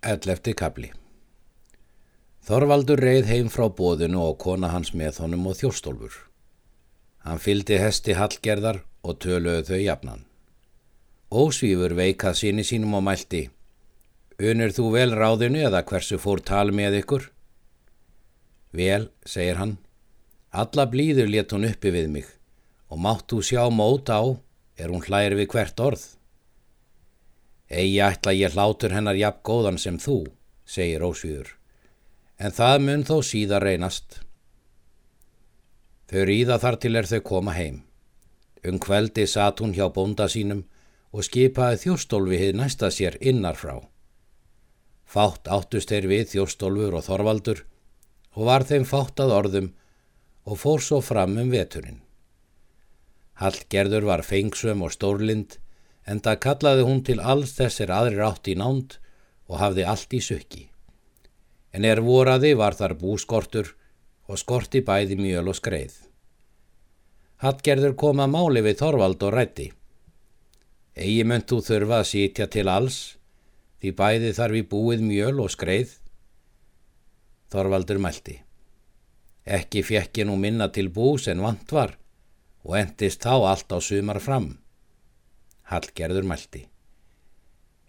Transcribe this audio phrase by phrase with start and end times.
[0.00, 0.86] Ellefti kapli
[2.48, 6.14] Þorvaldur reið heim frá bóðinu og kona hans með honum og þjóstólfur.
[7.20, 10.22] Hann fyldi hesti hallgerðar og töluðu þau jafnan.
[11.28, 13.42] Ósvífur veikað síni sínum og mælti.
[14.40, 17.28] Unir þú vel ráðinu eða hversu fór tal með ykkur?
[18.72, 19.76] Vel, segir hann.
[20.48, 22.32] Alla blíður let hún uppi við mig
[22.88, 24.24] og mátt þú sjá mót á
[24.80, 26.08] er hún hlæri við hvert orð.
[27.70, 30.24] Egi ætla ég hlátur hennar jafn góðan sem þú,
[30.66, 31.52] segir Ósvíður,
[32.42, 34.24] en það mun þó síða reynast.
[36.10, 37.84] Þau ríða þar til er þau koma heim.
[38.66, 40.64] Um kveldi satt hún hjá bónda sínum
[41.14, 43.78] og skipaði þjóstólfi hið næsta sér innar frá.
[45.06, 47.64] Fátt áttust þeir við þjóstólfur og þorvaldur
[48.34, 49.72] og var þeim fátt að orðum
[50.50, 52.02] og fór svo fram um veturinn.
[53.38, 55.60] Hallgerður var fengsum og stórlind
[56.06, 58.96] en það kallaði hún til alls þessir aðrir átt í nánd
[59.50, 60.64] og hafði allt í sukki.
[61.72, 63.74] En er voraði var þar búskortur
[64.30, 65.94] og skorti bæði mjöl og skreið.
[67.40, 69.70] Hattgerður kom að máli við Þorvald og rætti.
[70.94, 72.98] Egi mönd þú þurfa að sitja til alls,
[73.80, 75.96] því bæði þarf í búið mjöl og skreið.
[77.50, 78.36] Þorvaldur mælti.
[79.46, 81.96] Ekki fjekki nú minna til bús en vant var
[82.60, 84.59] og endist þá allt á sumar fram.
[85.70, 86.64] Hallgerður mælti.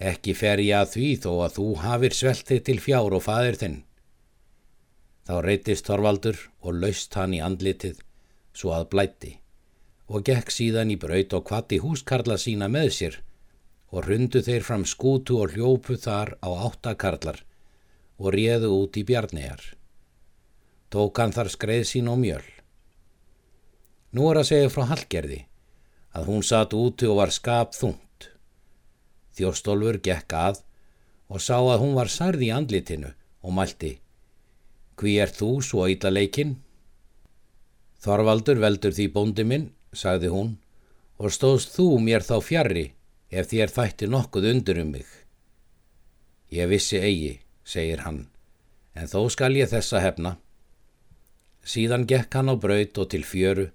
[0.00, 3.78] Ekki fer ég að því þó að þú hafir sveltið til fjár og fadir þinn.
[5.28, 8.00] Þá reytist Þorvaldur og laust hann í andlitið
[8.56, 9.34] svo að blætti
[10.10, 13.18] og gekk síðan í braut og kvatti húskarla sína með sér
[13.94, 17.44] og rundu þeir fram skútu og hljópu þar á áttakarlar
[18.20, 19.60] og réðu út í bjarnegar.
[20.90, 22.42] Tók hann þar skreið sín og mjöl.
[24.10, 25.44] Nú er að segja frá Hallgerði
[26.16, 28.30] að hún satt úti og var skap þungt.
[29.36, 30.62] Þjóstólfur gekk að
[31.30, 33.12] og sá að hún var sarði í andlitinu
[33.46, 33.94] og mælti
[35.00, 36.58] Hví er þú svo illa leikinn?
[38.04, 40.50] Þorvaldur veldur því bóndi minn, sagði hún,
[41.16, 42.84] og stóðst þú mér þá fjarrri
[43.32, 45.08] ef þér þætti nokkuð undur um mig.
[46.52, 47.32] Ég vissi eigi,
[47.64, 48.26] segir hann,
[48.92, 50.34] en þó skal ég þessa hefna.
[51.64, 53.70] Síðan gekk hann á braut og til fjöru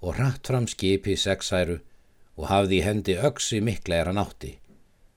[0.00, 1.78] og hratt fram skipi sexæru
[2.38, 4.52] og hafði í hendi öksi mikla er hann átti,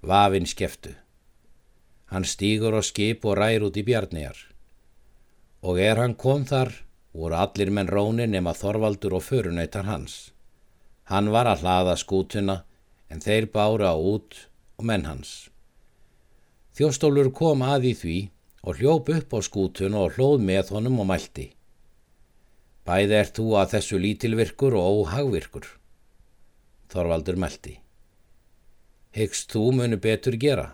[0.00, 0.94] vafinn skeftu.
[2.12, 4.36] Hann stýgur á skip og rær út í bjarnjar.
[5.62, 6.72] Og er hann kom þar,
[7.12, 10.32] voru allir menn róni nema Þorvaldur og förunöytar hans.
[11.04, 12.64] Hann var að hlaða skútuna,
[13.08, 14.48] en þeir bára á út
[14.80, 15.50] og menn hans.
[16.72, 18.18] Þjóstólur kom að í því
[18.64, 21.50] og hljóp upp á skútuna og hlóð með honum og mælti.
[22.82, 25.66] Bæði ert þú að þessu lítilvirkur og óhagvirkur.
[26.90, 27.76] Þorvaldur meldi.
[29.14, 30.66] Hyggst þú munu betur gera?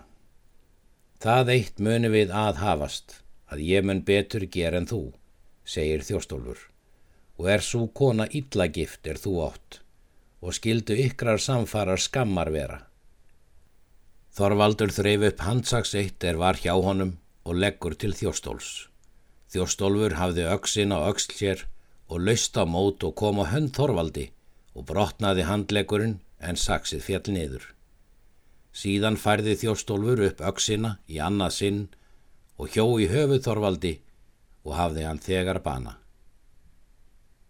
[1.20, 3.18] Það eitt munu við aðhafast,
[3.50, 5.02] að ég mun betur gera en þú,
[5.66, 6.60] segir þjóstólfur,
[7.36, 9.80] og er svo kona illagift er þú átt,
[10.40, 12.84] og skildu ykkrar samfarar skammar vera.
[14.38, 18.86] Þorvaldur þreif upp handsaks eitt er var hjá honum og leggur til þjóstóls.
[19.50, 21.66] Þjóstólfur hafði öksin á öksl sér
[22.08, 24.30] og laust á mót og kom á hönd Þorvaldi
[24.74, 27.64] og brotnaði handlegurinn en saksið fjall niður.
[28.72, 31.80] Síðan færði þjóstólfur upp öksina í annað sinn
[32.58, 33.94] og hjó í höfuð Þorvaldi
[34.64, 35.98] og hafði hann þegar bana.